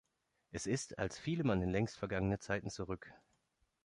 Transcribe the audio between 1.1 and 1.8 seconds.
fiele man in